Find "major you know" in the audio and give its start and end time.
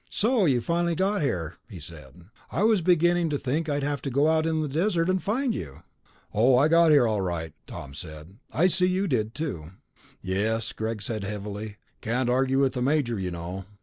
12.81-13.65